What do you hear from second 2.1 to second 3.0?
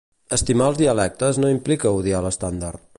l'estàndard.